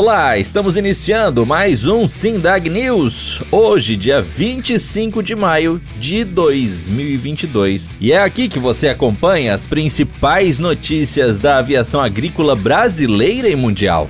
[0.00, 7.96] Olá, estamos iniciando mais um Sindag News, hoje, dia 25 de maio de 2022.
[8.00, 14.08] E é aqui que você acompanha as principais notícias da aviação agrícola brasileira e mundial.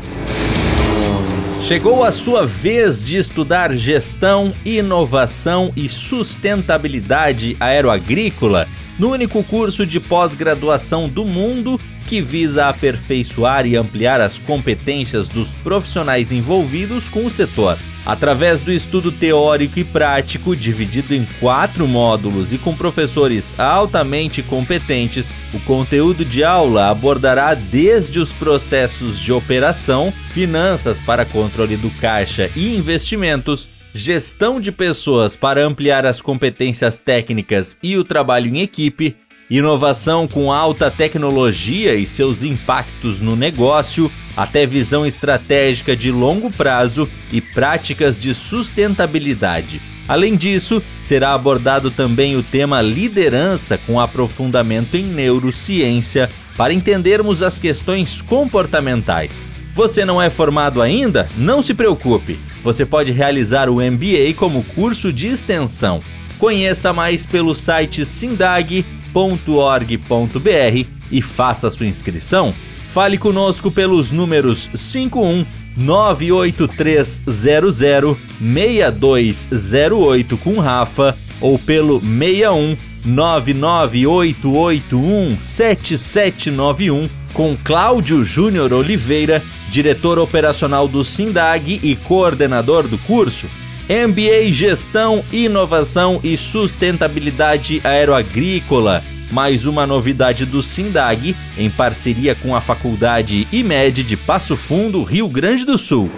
[1.63, 10.01] Chegou a sua vez de estudar gestão, inovação e sustentabilidade aeroagrícola no único curso de
[10.01, 17.31] pós-graduação do mundo que visa aperfeiçoar e ampliar as competências dos profissionais envolvidos com o
[17.31, 17.79] setor.
[18.07, 25.35] Através do estudo teórico e prático, dividido em quatro módulos e com professores altamente competentes,
[25.53, 32.51] o conteúdo de aula abordará desde os processos de operação, finanças para controle do caixa
[32.57, 39.17] e investimentos, gestão de pessoas para ampliar as competências técnicas e o trabalho em equipe,
[39.51, 47.11] inovação com alta tecnologia e seus impactos no negócio, até visão estratégica de longo prazo
[47.33, 49.81] e práticas de sustentabilidade.
[50.07, 57.59] Além disso, será abordado também o tema liderança com aprofundamento em neurociência para entendermos as
[57.59, 59.45] questões comportamentais.
[59.75, 61.29] Você não é formado ainda?
[61.37, 62.39] Não se preocupe.
[62.69, 66.03] Você pode realizar o MBA como curso de extensão.
[66.39, 72.53] Conheça mais pelo site www.ecoagro.org.br e faça sua inscrição.
[72.87, 75.47] Fale conosco pelos números 51
[75.79, 82.77] 98300 6208 com Rafa ou pelo 61
[83.07, 93.47] 99881 7791 com Cláudio Júnior Oliveira, diretor operacional do Sindag e coordenador do curso.
[93.89, 99.03] MBA Gestão, Inovação e Sustentabilidade Aeroagrícola.
[99.31, 105.29] Mais uma novidade do Sindag, em parceria com a Faculdade IMED de Passo Fundo, Rio
[105.29, 106.11] Grande do Sul.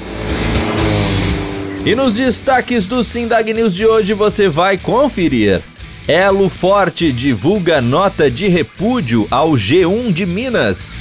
[1.86, 5.62] E nos destaques do Sindag News de hoje você vai conferir.
[6.08, 10.94] Elo Forte divulga nota de repúdio ao G1 de Minas.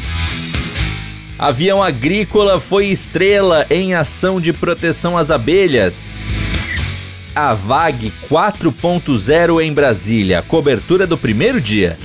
[1.42, 6.08] Avião agrícola foi estrela em ação de proteção às abelhas.
[7.34, 11.98] A VAG 4.0 em Brasília, cobertura do primeiro dia.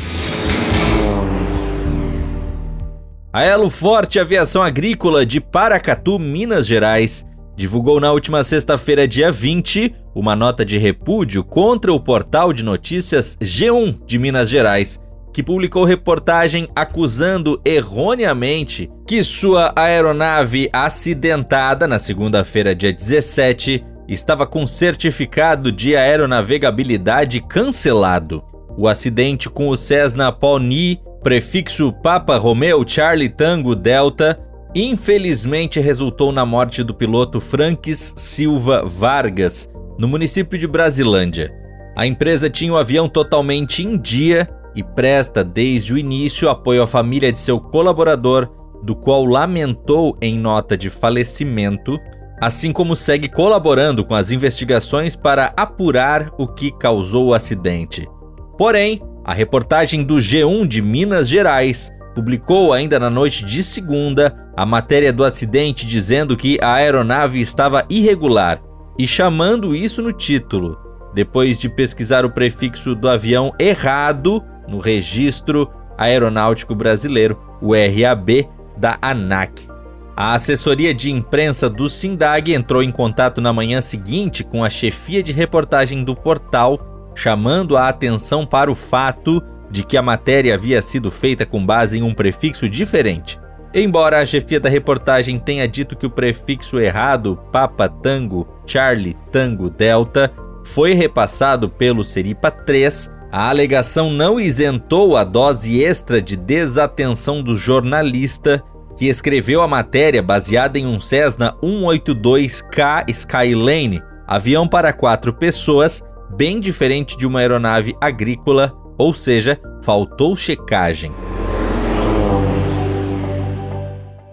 [3.31, 7.23] A Elo Forte Aviação Agrícola de Paracatu, Minas Gerais,
[7.55, 13.37] divulgou na última sexta-feira, dia 20, uma nota de repúdio contra o portal de notícias
[13.39, 14.99] G1 de Minas Gerais
[15.37, 24.65] que publicou reportagem acusando erroneamente que sua aeronave acidentada na segunda-feira, dia 17, estava com
[24.65, 28.43] certificado de aeronavegabilidade cancelado.
[28.75, 34.39] O acidente com o Cessna Pawnee, prefixo Papa Romeo Charlie Tango Delta,
[34.73, 41.53] infelizmente resultou na morte do piloto Franques Silva Vargas, no município de Brasilândia.
[41.95, 46.87] A empresa tinha o avião totalmente em dia e presta desde o início apoio à
[46.87, 48.47] família de seu colaborador,
[48.83, 51.97] do qual lamentou em nota de falecimento,
[52.39, 58.07] assim como segue colaborando com as investigações para apurar o que causou o acidente.
[58.55, 64.63] Porém, a reportagem do G1 de Minas Gerais publicou ainda na noite de segunda a
[64.63, 68.61] matéria do acidente dizendo que a aeronave estava irregular
[68.97, 70.77] e chamando isso no título,
[71.15, 78.47] depois de pesquisar o prefixo do avião errado no Registro Aeronáutico Brasileiro, o RAB,
[78.77, 79.67] da ANAC.
[80.15, 85.21] A assessoria de imprensa do Sindag entrou em contato na manhã seguinte com a chefia
[85.21, 90.81] de reportagem do portal, chamando a atenção para o fato de que a matéria havia
[90.81, 93.39] sido feita com base em um prefixo diferente.
[93.73, 99.69] Embora a chefia da reportagem tenha dito que o prefixo errado, Papa Tango, Charlie Tango
[99.69, 100.31] Delta,
[100.63, 107.57] foi repassado pelo Seripa 3, a alegação não isentou a dose extra de desatenção do
[107.57, 108.63] jornalista
[108.97, 116.03] que escreveu a matéria baseada em um Cessna 182K Skylane, avião para quatro pessoas,
[116.35, 121.13] bem diferente de uma aeronave agrícola, ou seja, faltou checagem.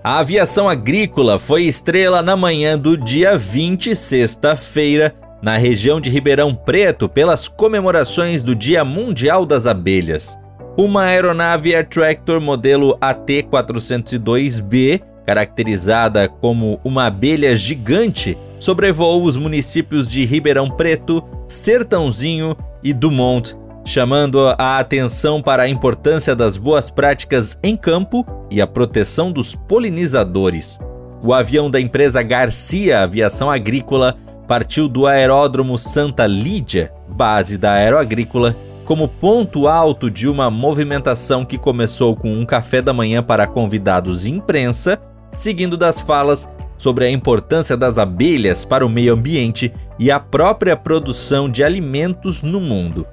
[0.03, 5.15] A aviação agrícola foi estrela na manhã do dia 20, sexta-feira,
[5.45, 10.39] na região de Ribeirão Preto, pelas comemorações do Dia Mundial das Abelhas.
[10.75, 20.25] Uma aeronave Air Tractor modelo AT-402B, caracterizada como uma abelha gigante, sobrevoou os municípios de
[20.25, 23.55] Ribeirão Preto, Sertãozinho e Dumont,
[23.85, 29.55] chamando a atenção para a importância das boas práticas em campo e a proteção dos
[29.55, 30.79] polinizadores.
[31.23, 38.57] O avião da empresa Garcia Aviação Agrícola partiu do Aeródromo Santa Lídia, base da Aeroagrícola,
[38.85, 44.27] como ponto alto de uma movimentação que começou com um café da manhã para convidados
[44.27, 45.01] e imprensa,
[45.35, 50.77] seguindo das falas sobre a importância das abelhas para o meio ambiente e a própria
[50.77, 53.07] produção de alimentos no mundo.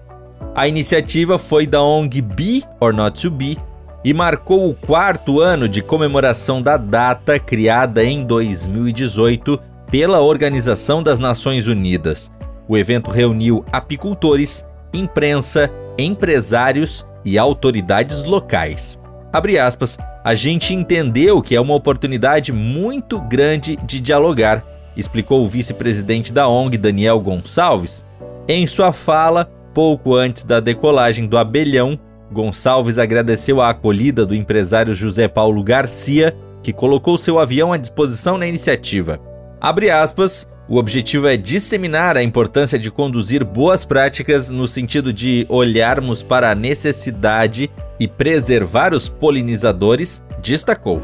[0.53, 3.57] A iniciativa foi da ONG Be or Not to Be
[4.03, 11.19] e marcou o quarto ano de comemoração da data criada em 2018 pela Organização das
[11.19, 12.31] Nações Unidas.
[12.67, 18.97] O evento reuniu apicultores, imprensa, empresários e autoridades locais.
[19.33, 24.65] Abre aspas, a gente entendeu que é uma oportunidade muito grande de dialogar,
[24.95, 28.05] explicou o vice-presidente da ONG, Daniel Gonçalves.
[28.47, 31.97] Em sua fala, Pouco antes da decolagem do Abelhão,
[32.29, 38.37] Gonçalves agradeceu a acolhida do empresário José Paulo Garcia, que colocou seu avião à disposição
[38.37, 39.30] na iniciativa.
[39.61, 45.45] Abre aspas, o objetivo é disseminar a importância de conduzir boas práticas no sentido de
[45.47, 47.69] olharmos para a necessidade
[47.99, 50.99] e preservar os polinizadores, destacou.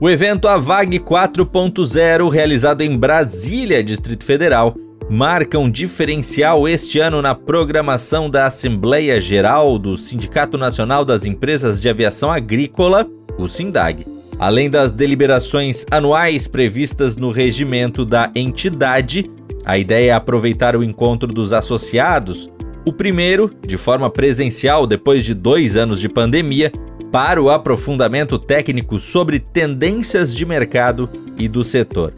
[0.00, 4.74] O evento AVAG 4.0, realizado em Brasília, Distrito Federal,
[5.08, 11.80] marca um diferencial este ano na programação da Assembleia Geral do Sindicato Nacional das Empresas
[11.80, 13.06] de Aviação Agrícola,
[13.38, 14.13] o SINDAG.
[14.38, 19.30] Além das deliberações anuais previstas no regimento da entidade,
[19.64, 22.50] a ideia é aproveitar o encontro dos associados,
[22.86, 26.70] o primeiro, de forma presencial depois de dois anos de pandemia,
[27.10, 31.08] para o aprofundamento técnico sobre tendências de mercado
[31.38, 32.12] e do setor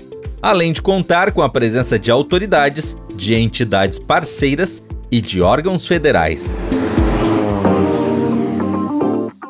[0.46, 6.52] além de contar com a presença de autoridades, de entidades parceiras e de órgãos federais.